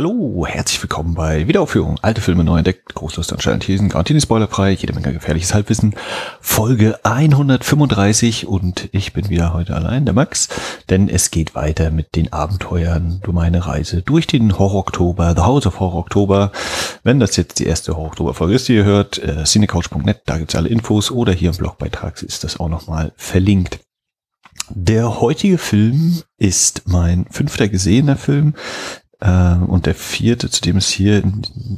[0.00, 1.98] Hallo, herzlich willkommen bei Wiederaufführung.
[2.00, 5.94] Alte Filme neu entdeckt, Großlust an Thesen, Garantie spoilerfrei, jede Menge gefährliches Halbwissen.
[6.40, 10.48] Folge 135 und ich bin wieder heute allein, der Max,
[10.88, 15.66] denn es geht weiter mit den Abenteuern du meine Reise durch den Horror-Oktober, The House
[15.66, 16.50] of Horror-Oktober.
[17.02, 20.70] Wenn das jetzt die erste Horror-Oktober-Folge ist, die ihr hört, äh, cinecouch.net, da gibt's alle
[20.70, 23.80] Infos oder hier im Blogbeitrag ist das auch nochmal verlinkt.
[24.72, 28.54] Der heutige Film ist mein fünfter gesehener Film.
[29.20, 31.22] Äh, und der vierte, zu dem es hier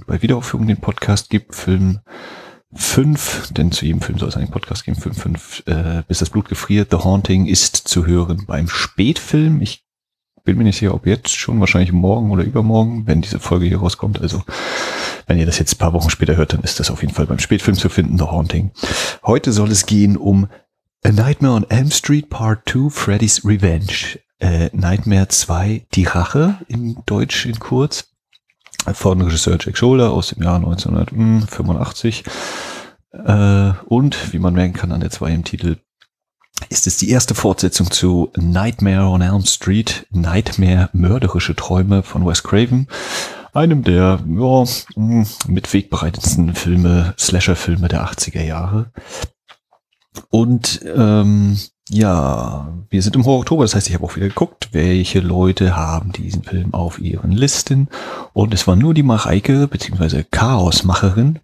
[0.06, 2.00] bei Wiederaufführung den Podcast gibt, Film
[2.74, 6.30] 5, denn zu jedem Film soll es einen Podcast geben, 5, 5, äh, bis das
[6.30, 9.60] Blut gefriert, The Haunting ist zu hören beim Spätfilm.
[9.60, 9.84] Ich
[10.45, 13.78] bin mir nicht sicher, ob jetzt schon, wahrscheinlich morgen oder übermorgen, wenn diese Folge hier
[13.78, 14.20] rauskommt.
[14.20, 14.42] Also
[15.27, 17.27] wenn ihr das jetzt ein paar Wochen später hört, dann ist das auf jeden Fall
[17.27, 18.72] beim Spätfilm zu finden, The Haunting.
[19.24, 20.48] Heute soll es gehen um
[21.05, 26.96] A Nightmare on Elm Street Part 2, Freddy's Revenge äh, Nightmare 2, Die Rache in
[27.06, 28.09] Deutsch in kurz,
[28.92, 32.25] von Regisseur Jack Scholder aus dem Jahr 1985.
[33.12, 35.77] Äh, und, wie man merken kann an der 2 im Titel,
[36.69, 42.42] ist es die erste Fortsetzung zu Nightmare on Elm Street, Nightmare mörderische Träume von Wes
[42.42, 42.89] Craven,
[43.52, 44.64] einem der ja,
[45.47, 48.91] mit wegbereitendsten Filme, Slasher-Filme der 80er Jahre.
[50.30, 51.58] Und ähm,
[51.93, 55.77] ja, wir sind im Horror Oktober, das heißt, ich habe auch wieder geguckt, welche Leute
[55.77, 57.89] haben diesen Film auf ihren Listen.
[58.33, 61.41] Und es war nur die Mareike, beziehungsweise Chaosmacherin,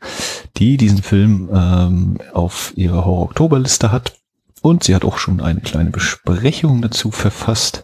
[0.57, 4.15] die diesen Film ähm, auf ihrer Horror Oktober Liste hat.
[4.63, 7.83] Und sie hat auch schon eine kleine Besprechung dazu verfasst.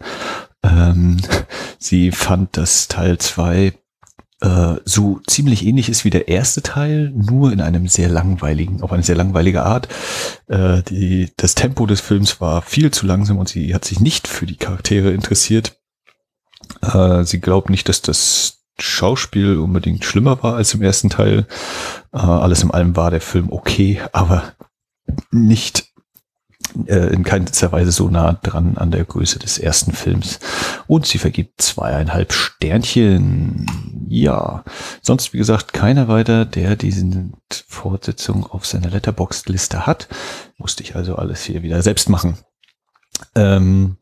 [0.63, 1.19] Ähm,
[1.79, 3.75] sie fand, dass Teil zwei
[4.45, 8.93] äh, so ziemlich ähnlich ist wie der erste Teil, nur in einem sehr langweiligen, auf
[8.93, 9.89] eine sehr langweilige Art.
[10.49, 14.29] Äh, die, das Tempo des Films war viel zu langsam und sie hat sich nicht
[14.29, 15.81] für die Charaktere interessiert.
[16.83, 21.47] Äh, sie glaubt nicht, dass das Schauspiel unbedingt schlimmer war als im ersten Teil.
[22.13, 24.53] Äh, alles in allem war der Film okay, aber
[25.31, 25.94] nicht
[26.87, 30.39] äh, in keiner Weise so nah dran an der Größe des ersten Films.
[30.87, 33.67] Und sie vergibt zweieinhalb Sternchen.
[34.09, 34.65] Ja,
[35.03, 37.31] sonst wie gesagt keiner weiter, der diese
[37.69, 40.09] Fortsetzung auf seiner Letterboxd-Liste hat.
[40.59, 42.39] Musste ich also alles hier wieder selbst machen.
[43.35, 43.97] Ähm,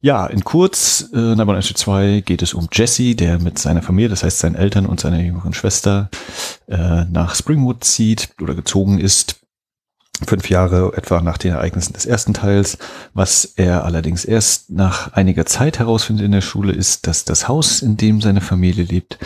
[0.00, 4.22] ja, in kurz, äh, Nightmare 2 geht es um Jesse, der mit seiner Familie, das
[4.22, 6.08] heißt seinen Eltern und seiner jüngeren Schwester,
[6.68, 9.39] äh, nach Springwood zieht oder gezogen ist
[10.26, 12.78] fünf Jahre etwa nach den Ereignissen des ersten Teils.
[13.14, 17.82] Was er allerdings erst nach einiger Zeit herausfindet in der Schule, ist, dass das Haus,
[17.82, 19.18] in dem seine Familie lebt,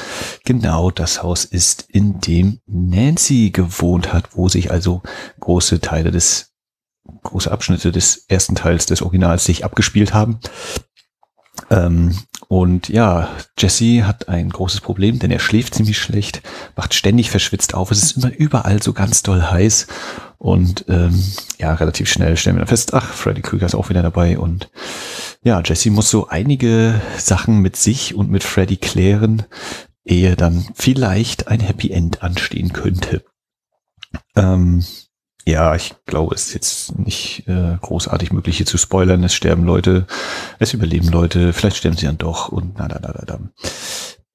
[0.45, 5.03] genau das Haus ist, in dem Nancy gewohnt hat, wo sich also
[5.41, 6.53] große Teile des,
[7.23, 10.41] große Abschnitte des ersten Teils des Originals sich abgespielt haben.
[11.71, 12.17] Ähm,
[12.49, 13.29] und ja,
[13.59, 16.43] Jesse hat ein großes Problem, denn er schläft ziemlich schlecht,
[16.75, 17.91] wacht ständig verschwitzt auf.
[17.91, 19.87] Es ist immer überall so ganz doll heiß.
[20.45, 21.25] Und ähm,
[21.57, 24.39] ja, relativ schnell stellen wir dann fest, ach, Freddy Krüger ist auch wieder dabei.
[24.39, 24.71] Und
[25.43, 29.45] ja, Jesse muss so einige Sachen mit sich und mit Freddy klären,
[30.05, 33.25] ehe dann vielleicht ein Happy End anstehen könnte.
[34.37, 34.85] Ähm,
[35.47, 39.25] ja, ich glaube, es ist jetzt nicht äh, großartig möglich hier zu spoilern.
[39.25, 40.07] Es sterben Leute,
[40.59, 43.39] es überleben Leute, vielleicht sterben sie dann doch und na, na, na, na,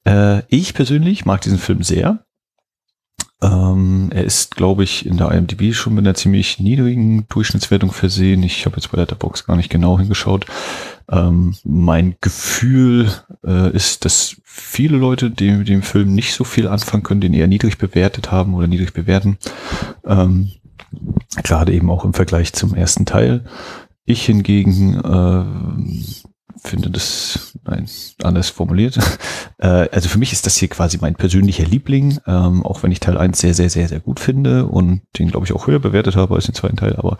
[0.05, 0.39] na.
[0.39, 2.25] Äh, ich persönlich mag diesen Film sehr.
[3.41, 8.43] Ähm, er ist, glaube ich, in der IMDb schon mit einer ziemlich niedrigen Durchschnittswertung versehen.
[8.43, 10.45] Ich habe jetzt bei Letterbox gar nicht genau hingeschaut.
[11.09, 13.09] Ähm, mein Gefühl
[13.45, 17.33] äh, ist, dass viele Leute, die mit dem Film nicht so viel anfangen können, den
[17.33, 19.37] eher niedrig bewertet haben oder niedrig bewerten.
[20.05, 20.51] Ähm,
[21.43, 23.45] Gerade eben auch im Vergleich zum ersten Teil.
[24.05, 25.45] Ich hingegen äh,
[26.63, 27.87] finde das, nein,
[28.23, 28.99] anders formuliert.
[29.61, 33.01] Äh, also für mich ist das hier quasi mein persönlicher Liebling, ähm, auch wenn ich
[33.01, 36.15] Teil 1 sehr, sehr, sehr, sehr gut finde und den, glaube ich, auch höher bewertet
[36.15, 36.95] habe als den zweiten Teil.
[36.95, 37.17] Aber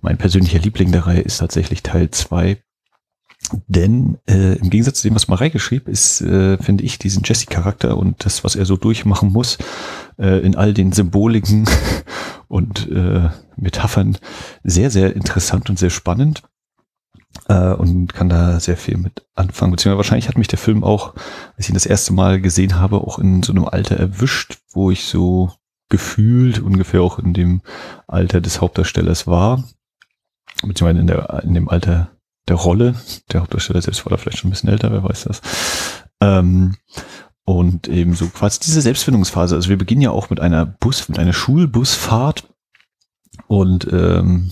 [0.00, 2.60] mein persönlicher Liebling der Reihe ist tatsächlich Teil 2.
[3.68, 7.96] Denn äh, im Gegensatz zu dem, was Mareike schrieb, ist, äh, finde ich, diesen Jesse-Charakter
[7.96, 9.58] und das, was er so durchmachen muss,
[10.18, 11.68] äh, in all den Symboliken
[12.48, 14.18] und äh, Metaphern
[14.64, 16.42] sehr, sehr interessant und sehr spannend
[17.48, 19.72] äh, und kann da sehr viel mit anfangen.
[19.72, 21.14] Beziehungsweise wahrscheinlich hat mich der Film auch,
[21.56, 24.90] als ich ihn das erste Mal gesehen habe, auch in so einem Alter erwischt, wo
[24.90, 25.52] ich so
[25.88, 27.62] gefühlt ungefähr auch in dem
[28.08, 29.64] Alter des Hauptdarstellers war,
[30.62, 32.10] beziehungsweise in, der, in dem Alter
[32.48, 32.94] der Rolle.
[33.32, 35.42] Der Hauptdarsteller selbst war da vielleicht schon ein bisschen älter, wer weiß das.
[36.20, 36.76] Ähm,
[37.44, 39.54] und eben so quasi diese Selbstfindungsphase.
[39.54, 42.48] Also wir beginnen ja auch mit einer Bus, mit einer Schulbusfahrt
[43.46, 44.50] Und ähm,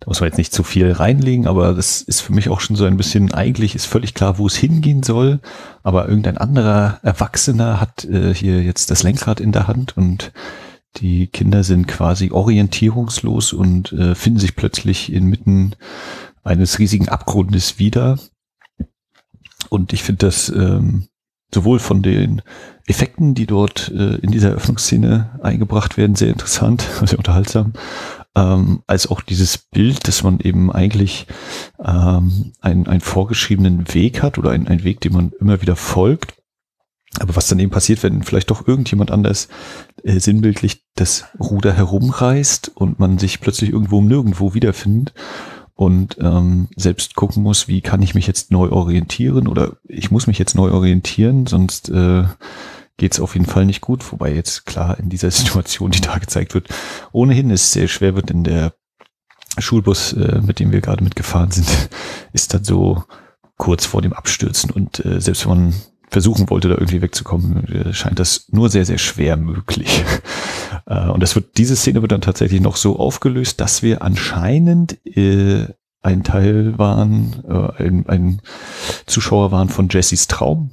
[0.00, 2.76] da muss man jetzt nicht zu viel reinlegen, aber das ist für mich auch schon
[2.76, 5.40] so ein bisschen, eigentlich ist völlig klar, wo es hingehen soll,
[5.82, 10.32] aber irgendein anderer Erwachsener hat äh, hier jetzt das Lenkrad in der Hand und
[10.96, 15.74] die Kinder sind quasi orientierungslos und äh, finden sich plötzlich inmitten
[16.44, 18.18] eines riesigen Abgrundes wieder.
[19.70, 21.08] Und ich finde das ähm,
[21.52, 22.42] sowohl von den
[22.86, 27.72] Effekten, die dort äh, in dieser Eröffnungsszene eingebracht werden, sehr interessant, sehr unterhaltsam,
[28.36, 31.26] ähm, als auch dieses Bild, dass man eben eigentlich
[31.84, 36.34] ähm, einen, einen vorgeschriebenen Weg hat oder einen, einen Weg, den man immer wieder folgt.
[37.20, 39.48] Aber was dann eben passiert, wenn vielleicht doch irgendjemand anders
[40.02, 45.14] äh, sinnbildlich das Ruder herumreißt und man sich plötzlich irgendwo nirgendwo wiederfindet
[45.74, 50.26] und ähm, selbst gucken muss, wie kann ich mich jetzt neu orientieren oder ich muss
[50.26, 52.24] mich jetzt neu orientieren, sonst äh,
[52.96, 54.12] geht es auf jeden Fall nicht gut.
[54.12, 56.68] Wobei jetzt klar in dieser Situation, die da gezeigt wird,
[57.12, 58.74] ohnehin es sehr schwer wird in der
[59.58, 61.68] Schulbus, äh, mit dem wir gerade mitgefahren sind,
[62.32, 63.04] ist dann so
[63.56, 65.74] kurz vor dem Abstürzen und äh, selbst wenn man
[66.10, 70.04] versuchen wollte, da irgendwie wegzukommen, äh, scheint das nur sehr, sehr schwer möglich.
[70.86, 74.98] Äh, und das wird, diese Szene wird dann tatsächlich noch so aufgelöst, dass wir anscheinend
[75.06, 75.68] äh,
[76.02, 78.42] ein Teil waren, äh, ein, ein
[79.06, 80.72] Zuschauer waren von Jessys Traum.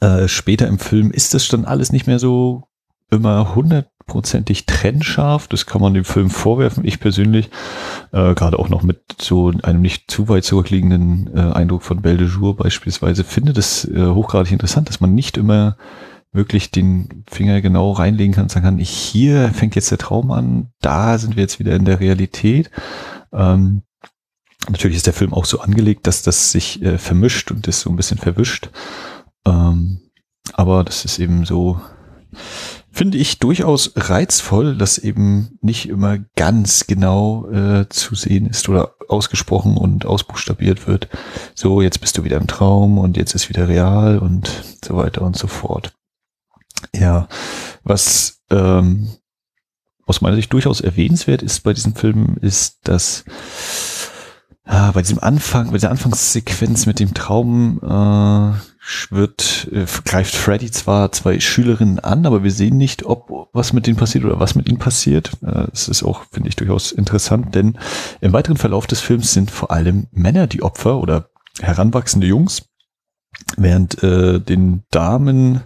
[0.00, 2.64] Äh, später im Film ist das dann alles nicht mehr so
[3.10, 5.46] immer hundertprozentig trennscharf.
[5.48, 6.84] Das kann man dem Film vorwerfen.
[6.84, 7.50] Ich persönlich,
[8.12, 12.18] äh, gerade auch noch mit so einem nicht zu weit zurückliegenden äh, Eindruck von Belle
[12.18, 15.76] de Jour beispielsweise, finde das äh, hochgradig interessant, dass man nicht immer
[16.32, 20.30] wirklich den Finger genau reinlegen kann und sagen kann, ich, hier fängt jetzt der Traum
[20.30, 22.70] an, da sind wir jetzt wieder in der Realität.
[23.32, 23.82] Ähm,
[24.68, 27.90] natürlich ist der Film auch so angelegt, dass das sich äh, vermischt und das so
[27.90, 28.70] ein bisschen verwischt.
[29.46, 30.00] Ähm,
[30.52, 31.80] aber das ist eben so,
[32.90, 38.94] finde ich durchaus reizvoll, dass eben nicht immer ganz genau äh, zu sehen ist oder
[39.08, 41.08] ausgesprochen und ausbuchstabiert wird.
[41.54, 44.50] So, jetzt bist du wieder im Traum und jetzt ist wieder real und
[44.84, 45.92] so weiter und so fort.
[46.94, 47.28] Ja,
[47.84, 49.08] was ähm,
[50.06, 53.24] aus meiner Sicht durchaus erwähnenswert ist bei diesem Film, ist, dass
[54.68, 60.72] Ah, bei diesem Anfang, bei der Anfangssequenz mit dem Traum äh, wird, äh, greift Freddy
[60.72, 64.56] zwar zwei Schülerinnen an, aber wir sehen nicht, ob was mit denen passiert oder was
[64.56, 65.34] mit ihnen passiert.
[65.42, 67.78] Äh, das ist auch, finde ich, durchaus interessant, denn
[68.20, 71.30] im weiteren Verlauf des Films sind vor allem Männer die Opfer oder
[71.60, 72.64] heranwachsende Jungs,
[73.56, 75.62] während äh, den Damen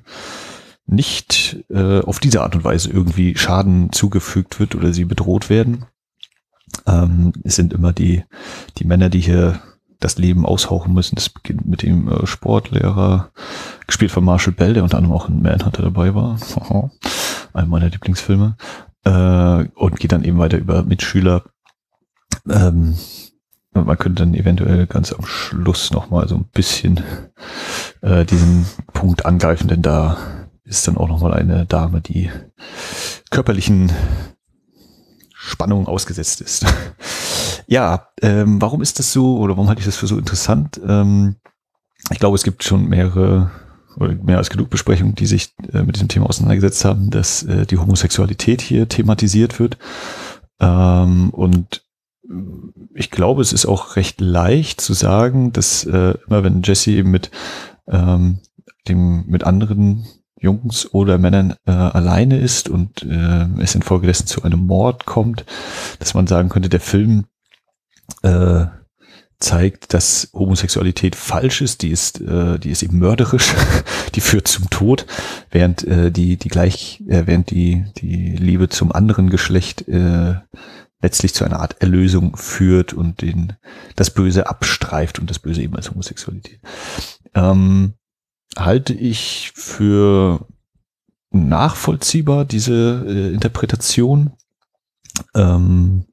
[0.85, 5.87] nicht äh, auf diese Art und Weise irgendwie Schaden zugefügt wird oder sie bedroht werden.
[6.87, 8.25] Ähm, es sind immer die,
[8.79, 9.61] die Männer, die hier
[10.01, 11.15] das Leben aushauchen müssen.
[11.15, 13.31] Das beginnt mit dem äh, Sportlehrer,
[13.87, 16.39] gespielt von Marshall Bell, der unter anderem auch in Manhunter dabei war.
[17.53, 18.57] Einer meiner Lieblingsfilme.
[19.05, 21.45] Äh, und geht dann eben weiter über Mitschüler.
[22.49, 22.97] Ähm,
[23.73, 27.01] man könnte dann eventuell ganz am Schluss nochmal so ein bisschen
[28.01, 30.17] äh, diesen Punkt angreifen, denn da
[30.65, 32.31] ist dann auch nochmal eine Dame, die
[33.31, 33.93] körperlichen
[35.43, 36.67] Spannung ausgesetzt ist.
[37.67, 40.79] ja, ähm, warum ist das so oder warum halte ich das für so interessant?
[40.87, 41.37] Ähm,
[42.11, 43.51] ich glaube, es gibt schon mehrere
[43.97, 47.65] oder mehr als genug Besprechungen, die sich äh, mit diesem Thema auseinandergesetzt haben, dass äh,
[47.65, 49.79] die Homosexualität hier thematisiert wird.
[50.61, 51.85] Ähm, und
[52.95, 57.11] ich glaube, es ist auch recht leicht zu sagen, dass äh, immer wenn Jesse eben
[57.11, 57.31] mit
[57.89, 58.41] ähm,
[58.89, 60.05] dem mit anderen
[60.41, 65.45] Jungs oder Männern äh, alleine ist und äh, es infolgedessen zu einem Mord kommt,
[65.99, 67.27] dass man sagen könnte, der Film
[68.23, 68.67] äh,
[69.39, 73.55] zeigt, dass Homosexualität falsch ist, die ist, äh, die ist eben mörderisch,
[74.15, 75.07] die führt zum Tod,
[75.51, 80.35] während äh, die, die gleich, äh, während die, die Liebe zum anderen Geschlecht äh,
[81.03, 83.55] letztlich zu einer Art Erlösung führt und den,
[83.97, 86.61] das Böse abstreift und das Böse eben als Homosexualität.
[87.35, 87.95] Ähm,
[88.57, 90.47] halte ich für
[91.31, 94.33] nachvollziehbar, diese äh, Interpretation.
[95.35, 96.07] Ähm,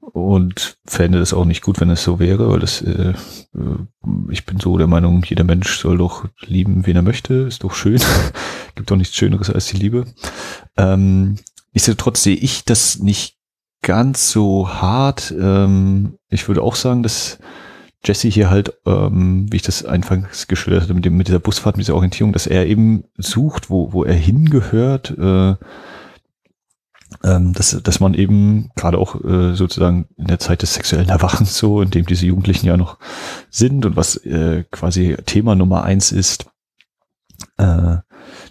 [0.00, 3.76] und fände es auch nicht gut, wenn es so wäre, weil das, äh, äh,
[4.30, 7.74] ich bin so der Meinung, jeder Mensch soll doch lieben, wen er möchte, ist doch
[7.74, 8.00] schön.
[8.74, 10.06] Gibt doch nichts Schöneres als die Liebe.
[10.76, 11.36] Ähm,
[11.72, 13.36] nichtsdestotrotz sehe ich das nicht
[13.82, 15.34] ganz so hart.
[15.38, 17.38] Ähm, ich würde auch sagen, dass
[18.04, 21.76] Jesse hier halt, ähm, wie ich das anfangs geschildert hatte, mit, dem, mit dieser Busfahrt,
[21.76, 25.56] mit dieser Orientierung, dass er eben sucht, wo, wo er hingehört, äh,
[27.24, 31.56] ähm, dass, dass man eben gerade auch äh, sozusagen in der Zeit des sexuellen Erwachens
[31.56, 32.98] so, in dem diese Jugendlichen ja noch
[33.50, 36.46] sind und was äh, quasi Thema Nummer eins ist,
[37.56, 37.96] äh,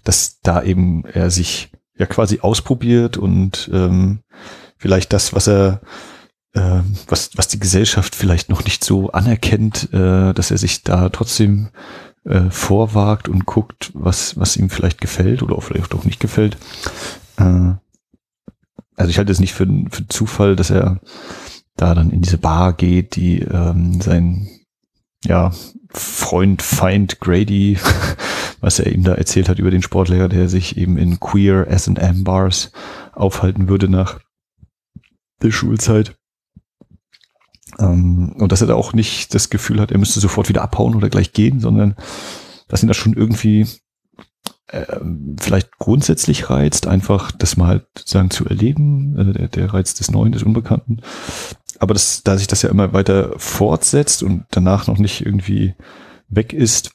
[0.04, 4.20] dass da eben er sich ja quasi ausprobiert und ähm,
[4.77, 5.82] vielleicht das, was er,
[6.58, 11.10] äh, was, was die Gesellschaft vielleicht noch nicht so anerkennt, äh, dass er sich da
[11.10, 11.70] trotzdem
[12.26, 16.58] äh, vorwagt und guckt, was, was ihm vielleicht gefällt oder auch vielleicht auch nicht gefällt.
[17.38, 17.74] Äh,
[18.96, 21.00] also ich halte es nicht für, für Zufall, dass er
[21.76, 24.48] da dann in diese Bar geht, die ähm, sein
[25.24, 25.52] ja,
[25.90, 27.78] Freund, Feind Grady,
[28.62, 32.24] was er ihm da erzählt hat über den Sportlehrer, der sich eben in queer S&M
[32.24, 32.72] Bars
[33.14, 34.20] aufhalten würde nach
[35.44, 36.17] der Schulzeit.
[37.80, 40.96] Ähm, und dass er da auch nicht das Gefühl hat, er müsste sofort wieder abhauen
[40.96, 41.96] oder gleich gehen, sondern
[42.68, 43.68] dass ihn das schon irgendwie
[44.68, 45.00] äh,
[45.40, 50.12] vielleicht grundsätzlich reizt, einfach das mal halt sozusagen zu erleben, äh, der, der Reiz des
[50.12, 51.02] Neuen, des Unbekannten.
[51.80, 55.76] Aber das, da sich das ja immer weiter fortsetzt und danach noch nicht irgendwie
[56.28, 56.92] weg ist,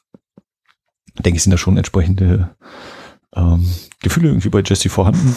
[1.17, 2.55] denke ich, sind da schon entsprechende
[3.35, 3.67] ähm,
[4.01, 5.35] Gefühle irgendwie bei Jesse vorhanden.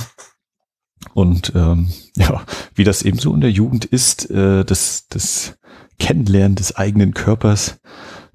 [1.16, 2.44] Und ähm, ja,
[2.74, 5.56] wie das eben so in der Jugend ist, äh, das, das
[5.98, 7.80] Kennenlernen des eigenen Körpers,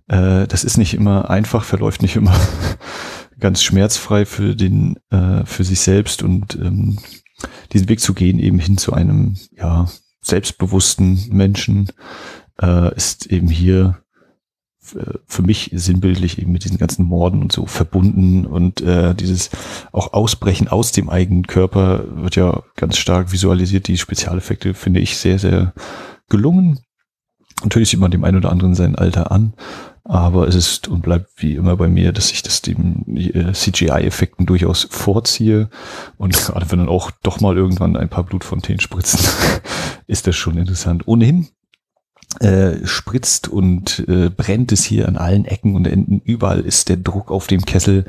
[0.07, 2.35] äh, das ist nicht immer einfach, verläuft nicht immer
[3.39, 6.97] ganz schmerzfrei für den, äh, für sich selbst und ähm,
[7.71, 9.87] diesen Weg zu gehen, eben hin zu einem, ja,
[10.23, 11.87] selbstbewussten Menschen,
[12.59, 13.99] äh, ist eben hier
[14.83, 19.51] für mich sinnbildlich eben mit diesen ganzen Morden und so verbunden und äh, dieses
[19.91, 23.87] auch Ausbrechen aus dem eigenen Körper wird ja ganz stark visualisiert.
[23.87, 25.73] Die Spezialeffekte finde ich sehr, sehr
[26.29, 26.79] gelungen.
[27.63, 29.53] Natürlich sieht man dem einen oder anderen sein Alter an,
[30.03, 34.47] aber es ist und bleibt wie immer bei mir, dass ich das dem äh, CGI-Effekten
[34.47, 35.69] durchaus vorziehe.
[36.17, 39.19] Und gerade wenn dann auch doch mal irgendwann ein paar Blutfontänen spritzen,
[40.07, 41.07] ist das schon interessant.
[41.07, 41.49] Ohnehin
[42.39, 46.21] äh, spritzt und äh, brennt es hier an allen Ecken und Enden.
[46.23, 48.05] Überall ist der Druck auf dem Kessel.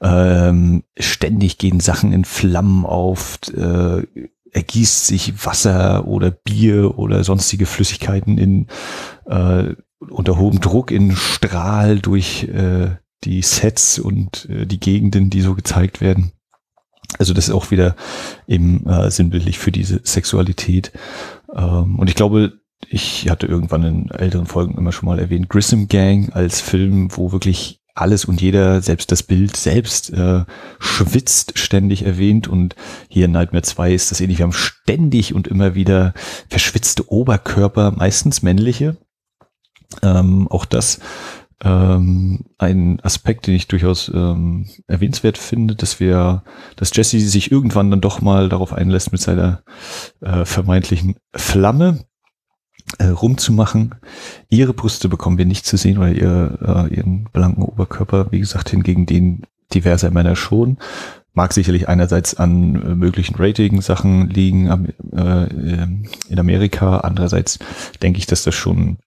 [0.00, 3.38] Ähm, ständig gehen Sachen in Flammen auf.
[3.56, 4.02] Äh,
[4.52, 8.68] ergießt sich Wasser oder Bier oder sonstige Flüssigkeiten in
[9.26, 9.74] äh,
[10.10, 12.90] unter hohem Druck in Strahl durch äh,
[13.24, 16.32] die Sets und äh, die Gegenden, die so gezeigt werden.
[17.18, 17.96] Also das ist auch wieder
[18.46, 20.92] eben äh, sinnbildlich für diese Sexualität.
[21.54, 25.88] Ähm, und ich glaube, ich hatte irgendwann in älteren Folgen immer schon mal erwähnt, Grissom
[25.88, 30.44] Gang als Film, wo wirklich alles und jeder, selbst das Bild selbst, äh,
[30.80, 32.48] schwitzt, ständig erwähnt.
[32.48, 32.74] Und
[33.08, 34.38] hier in Nightmare 2 ist das ähnlich.
[34.38, 36.12] Wir haben ständig und immer wieder
[36.48, 38.96] verschwitzte Oberkörper, meistens männliche.
[40.02, 40.98] Ähm, auch das
[41.62, 46.42] ähm, ein Aspekt, den ich durchaus ähm, erwähnenswert finde, dass wir,
[46.74, 49.62] dass Jesse sich irgendwann dann doch mal darauf einlässt mit seiner
[50.20, 52.04] äh, vermeintlichen Flamme
[52.98, 53.94] äh, rumzumachen.
[54.48, 56.58] Ihre Brüste bekommen wir nicht zu sehen oder ihr,
[56.90, 60.78] äh, ihren blanken Oberkörper, wie gesagt, hingegen den diverser Männer schon.
[61.32, 65.46] Mag sicherlich einerseits an äh, möglichen Rating-Sachen liegen äh,
[66.28, 67.58] in Amerika, andererseits
[68.02, 68.98] denke ich, dass das schon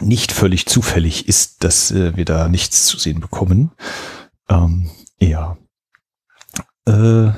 [0.00, 3.72] nicht völlig zufällig ist, dass äh, wir da nichts zu sehen bekommen.
[4.48, 5.56] Ähm, ja.
[6.86, 7.32] Äh,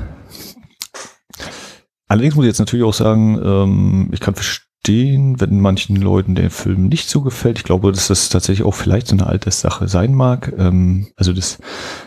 [2.08, 6.34] allerdings muss ich jetzt natürlich auch sagen, ähm, ich kann verstehen, verstehen, wenn manchen Leuten
[6.34, 7.58] der Film nicht so gefällt.
[7.58, 10.52] Ich glaube, dass das tatsächlich auch vielleicht so eine Alterssache sein mag.
[10.56, 11.58] Ähm, also das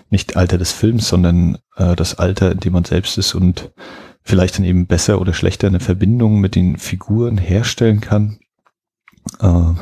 [0.09, 3.71] nicht Alter des Films, sondern äh, das Alter, in dem man selbst ist und
[4.23, 8.39] vielleicht dann eben besser oder schlechter eine Verbindung mit den Figuren herstellen kann.
[9.39, 9.73] Äh,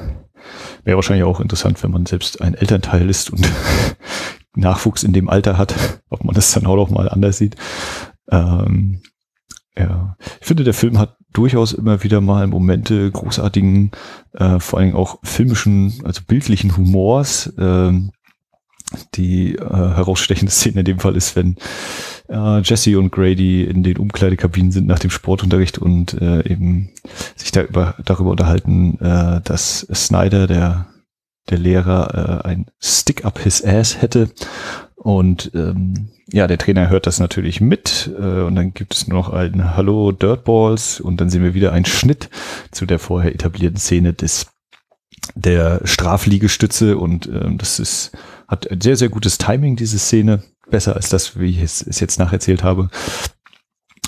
[0.83, 3.47] Wäre wahrscheinlich auch interessant, wenn man selbst ein Elternteil ist und
[4.55, 7.55] Nachwuchs in dem Alter hat, ob man das dann auch noch mal anders sieht.
[8.29, 9.01] Ähm,
[9.77, 13.91] ja, ich finde, der Film hat durchaus immer wieder mal Momente großartigen,
[14.33, 17.47] äh, vor allen Dingen auch filmischen, also bildlichen Humors.
[17.57, 17.93] Äh,
[19.15, 21.55] die äh, herausstechende Szene in dem Fall ist, wenn
[22.29, 26.89] äh, Jesse und Grady in den Umkleidekabinen sind nach dem Sportunterricht und äh, eben
[27.35, 30.87] sich da über, darüber unterhalten, äh, dass Snyder, der,
[31.49, 34.29] der Lehrer, äh, ein Stick up his ass hätte.
[34.95, 39.19] Und ähm, ja, der Trainer hört das natürlich mit äh, und dann gibt es nur
[39.19, 42.29] noch ein Hallo Dirtballs und dann sehen wir wieder einen Schnitt
[42.71, 44.47] zu der vorher etablierten Szene des
[45.35, 48.11] der Strafliegestütze und ähm, das ist
[48.47, 52.17] hat sehr sehr gutes Timing diese Szene besser als das wie ich es, es jetzt
[52.17, 52.89] nacherzählt habe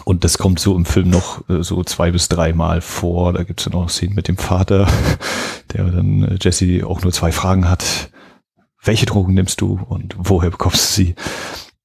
[0.06, 3.44] und das kommt so im Film noch äh, so zwei bis drei Mal vor da
[3.44, 4.88] gibt es dann auch Szenen mit dem Vater
[5.74, 8.10] der dann äh, Jesse auch nur zwei Fragen hat
[8.84, 11.16] welche Drogen nimmst du und woher bekommst du sie?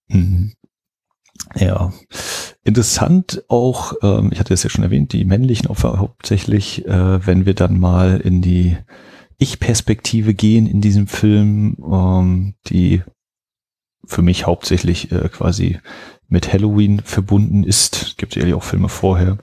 [0.08, 0.52] Mhm.
[1.54, 1.92] Ja,
[2.64, 7.47] interessant auch, ähm, ich hatte es ja schon erwähnt, die männlichen Opfer hauptsächlich, äh, wenn
[7.47, 8.76] wir dann mal in die
[9.38, 13.02] Ich-Perspektive gehen in diesem Film, ähm, die
[14.04, 15.78] für mich hauptsächlich äh, quasi
[16.28, 18.02] mit Halloween verbunden ist.
[18.02, 19.38] Es gibt ja auch Filme vorher.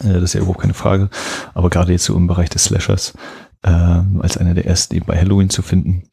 [0.00, 1.10] Äh, das ist ja überhaupt keine Frage.
[1.54, 3.14] Aber gerade jetzt so im Bereich des Slashers,
[3.62, 6.07] äh, als einer der ersten eben bei Halloween zu finden,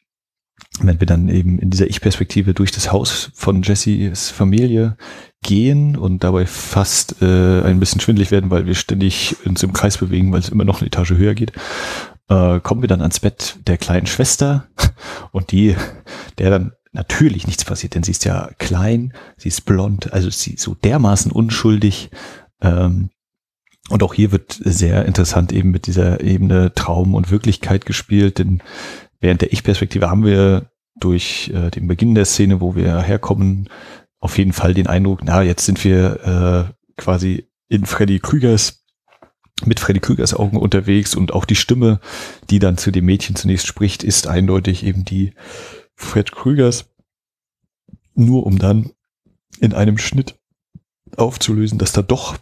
[0.82, 4.96] wenn wir dann eben in dieser Ich-Perspektive durch das Haus von Jessys Familie
[5.42, 9.98] gehen und dabei fast äh, ein bisschen schwindlig werden, weil wir ständig uns im Kreis
[9.98, 11.52] bewegen, weil es immer noch eine Etage höher geht,
[12.28, 14.68] äh, kommen wir dann ans Bett der kleinen Schwester
[15.32, 15.76] und die,
[16.38, 20.54] der dann natürlich nichts passiert, denn sie ist ja klein, sie ist blond, also sie
[20.54, 22.10] ist so dermaßen unschuldig.
[22.60, 23.10] Ähm,
[23.88, 28.62] und auch hier wird sehr interessant eben mit dieser Ebene Traum und Wirklichkeit gespielt, denn
[29.26, 33.68] während der Ich-Perspektive haben wir durch äh, den Beginn der Szene, wo wir herkommen,
[34.20, 38.84] auf jeden Fall den Eindruck, na, jetzt sind wir äh, quasi in Freddy Krügers,
[39.64, 41.98] mit Freddy Krügers Augen unterwegs und auch die Stimme,
[42.50, 45.34] die dann zu dem Mädchen zunächst spricht, ist eindeutig eben die
[45.96, 46.94] Fred Krügers,
[48.14, 48.92] nur um dann
[49.58, 50.38] in einem Schnitt
[51.16, 52.36] aufzulösen, dass da doch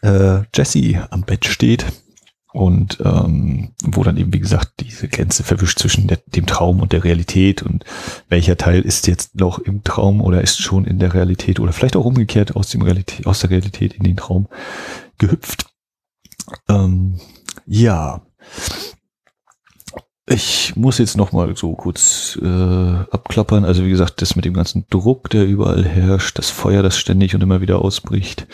[0.00, 1.84] äh, Jesse am Bett steht
[2.52, 6.92] und ähm, wo dann eben, wie gesagt, diese Grenze verwischt zwischen der, dem Traum und
[6.92, 7.84] der Realität und
[8.28, 11.96] welcher Teil ist jetzt noch im Traum oder ist schon in der Realität oder vielleicht
[11.96, 14.48] auch umgekehrt aus, dem Realität, aus der Realität in den Traum
[15.18, 15.66] gehüpft.
[16.68, 17.18] Ähm,
[17.66, 18.22] ja,
[20.26, 23.64] ich muss jetzt noch mal so kurz äh, abklappern.
[23.64, 27.34] Also wie gesagt, das mit dem ganzen Druck, der überall herrscht, das Feuer, das ständig
[27.34, 28.46] und immer wieder ausbricht.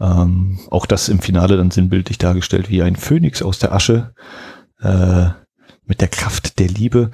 [0.00, 4.12] Ähm, auch das im Finale dann sinnbildlich dargestellt wie ein Phönix aus der Asche
[4.80, 5.28] äh,
[5.86, 7.12] mit der Kraft der Liebe.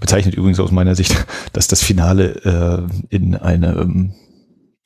[0.00, 4.14] Bezeichnet übrigens aus meiner Sicht, dass das Finale äh, in einem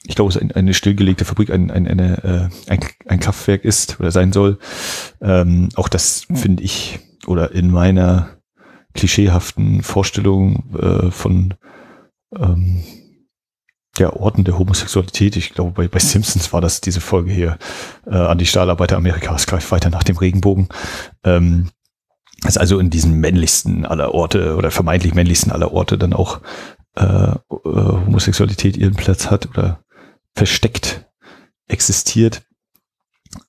[0.04, 4.00] ich glaube, es ist eine stillgelegte Fabrik, ein, ein, eine, äh, ein, ein Kraftwerk ist
[4.00, 4.58] oder sein soll.
[5.20, 8.37] Ähm, auch das finde ich oder in meiner
[8.94, 11.54] klischeehaften Vorstellung äh, von
[12.36, 12.82] ähm,
[13.98, 15.36] der Orten der Homosexualität.
[15.36, 17.58] Ich glaube, bei, bei Simpsons war das diese Folge hier
[18.06, 20.68] äh, an die Stahlarbeiter Amerikas greift weiter nach dem Regenbogen.
[21.24, 21.70] Ähm,
[22.40, 26.40] dass also in diesem männlichsten aller Orte oder vermeintlich männlichsten aller Orte dann auch
[26.94, 29.80] äh, äh, Homosexualität ihren Platz hat oder
[30.34, 31.06] versteckt
[31.66, 32.42] existiert.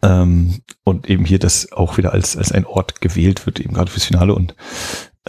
[0.02, 3.91] Ähm, und eben hier das auch wieder als, als ein Ort gewählt wird, eben gerade
[3.91, 4.56] fürs Finale und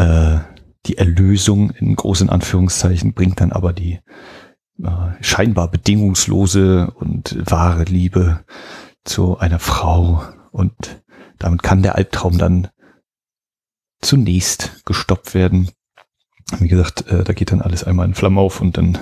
[0.00, 0.38] äh,
[0.86, 4.00] die Erlösung in großen Anführungszeichen bringt dann aber die
[4.82, 8.44] äh, scheinbar bedingungslose und wahre Liebe
[9.04, 11.02] zu einer Frau und
[11.38, 12.68] damit kann der Albtraum dann
[14.00, 15.70] zunächst gestoppt werden.
[16.58, 18.98] Wie gesagt, äh, da geht dann alles einmal in Flammen auf und dann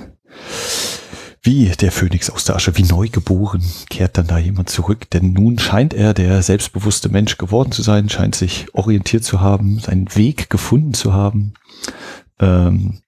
[1.43, 5.33] wie der Phönix aus der Asche, wie neu geboren, kehrt dann da jemand zurück, denn
[5.33, 10.15] nun scheint er der selbstbewusste Mensch geworden zu sein, scheint sich orientiert zu haben, seinen
[10.17, 11.55] Weg gefunden zu haben.
[12.41, 13.01] Ähm,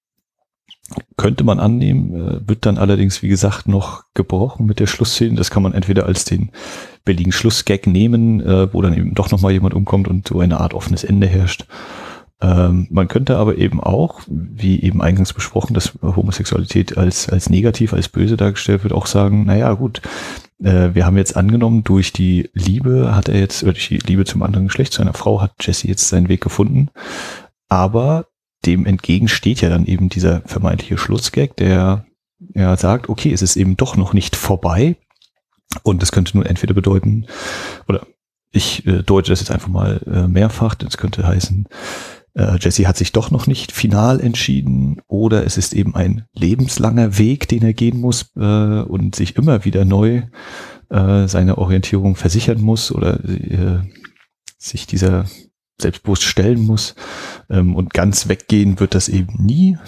[1.17, 5.37] könnte man annehmen, äh, wird dann allerdings, wie gesagt, noch gebrochen mit der Schlussszene.
[5.37, 6.51] Das kann man entweder als den
[7.05, 10.75] billigen Schlussgag nehmen, äh, wo dann eben doch nochmal jemand umkommt und so eine Art
[10.75, 11.67] offenes Ende herrscht.
[12.43, 17.93] Ähm, man könnte aber eben auch, wie eben eingangs besprochen, dass Homosexualität als, als negativ,
[17.93, 20.01] als böse dargestellt wird, auch sagen, naja, gut,
[20.63, 24.25] äh, wir haben jetzt angenommen, durch die Liebe hat er jetzt, oder durch die Liebe
[24.25, 26.89] zum anderen Geschlecht, zu einer Frau, hat Jesse jetzt seinen Weg gefunden.
[27.69, 28.27] Aber
[28.65, 32.07] dem entgegen steht ja dann eben dieser vermeintliche Schlussgag, der
[32.55, 34.97] ja sagt, okay, es ist eben doch noch nicht vorbei.
[35.83, 37.27] Und das könnte nun entweder bedeuten,
[37.87, 38.07] oder
[38.51, 41.69] ich äh, deute das jetzt einfach mal äh, mehrfach, das könnte heißen,
[42.35, 45.01] äh, Jesse hat sich doch noch nicht final entschieden.
[45.07, 49.65] Oder es ist eben ein lebenslanger Weg, den er gehen muss äh, und sich immer
[49.65, 50.23] wieder neu
[50.91, 53.81] äh, seine Orientierung versichern muss oder äh,
[54.59, 55.27] sich dieser
[55.81, 56.95] selbstbewusst stellen muss.
[57.49, 59.79] Ähm, und ganz weggehen wird das eben nie.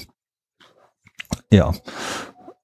[1.50, 1.72] Ja,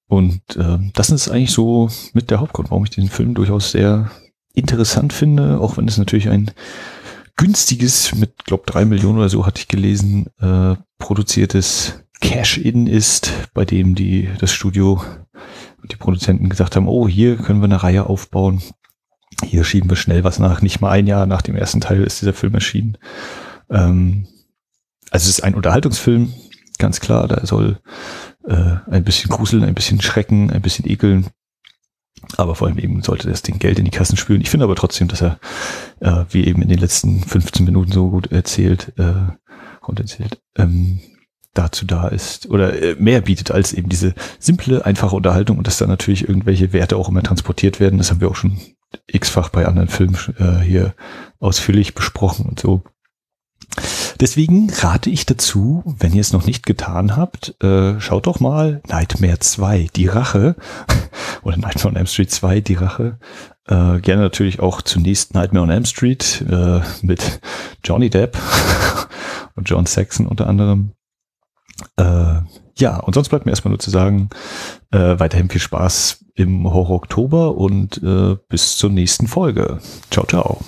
[0.07, 4.09] und äh, das ist eigentlich so mit der Hauptgrund, warum ich den Film durchaus sehr
[4.53, 6.51] interessant finde, auch wenn es natürlich ein
[7.39, 13.63] günstiges, mit glaube drei Millionen oder so hatte ich gelesen, äh, produziertes Cash-In ist, bei
[13.63, 15.01] dem die das Studio
[15.81, 18.61] und die Produzenten gesagt haben, oh, hier können wir eine Reihe aufbauen.
[19.41, 20.61] Hier schieben wir schnell was nach.
[20.61, 22.97] Nicht mal ein Jahr nach dem ersten Teil ist dieser Film erschienen.
[23.69, 24.27] Ähm,
[25.09, 26.33] also es ist ein Unterhaltungsfilm,
[26.77, 27.29] ganz klar.
[27.29, 27.79] Da soll
[28.45, 31.27] äh, ein bisschen gruseln, ein bisschen schrecken, ein bisschen ekeln
[32.37, 34.41] aber vor allem eben sollte das Ding Geld in die Kassen spülen.
[34.41, 35.39] Ich finde aber trotzdem, dass er,
[35.99, 39.13] äh, wie eben in den letzten 15 Minuten so gut erzählt, äh,
[39.89, 40.99] und erzählt, ähm,
[41.53, 45.79] dazu da ist oder äh, mehr bietet als eben diese simple, einfache Unterhaltung und dass
[45.79, 47.97] da natürlich irgendwelche Werte auch immer transportiert werden.
[47.97, 48.57] Das haben wir auch schon
[49.07, 50.93] x-fach bei anderen Filmen äh, hier
[51.39, 52.83] ausführlich besprochen und so.
[54.19, 58.81] Deswegen rate ich dazu, wenn ihr es noch nicht getan habt, äh, schaut doch mal
[58.87, 60.55] Nightmare 2, die Rache,
[61.43, 63.17] oder Nightmare on M Street 2, die Rache.
[63.67, 67.39] Äh, gerne natürlich auch zunächst Nightmare on Elm Street äh, mit
[67.83, 68.37] Johnny Depp
[69.55, 70.93] und John Saxon unter anderem.
[71.95, 72.41] Äh,
[72.77, 74.29] ja, und sonst bleibt mir erstmal nur zu sagen,
[74.91, 79.79] äh, weiterhin viel Spaß im Horror Oktober und äh, bis zur nächsten Folge.
[80.09, 80.59] Ciao, ciao.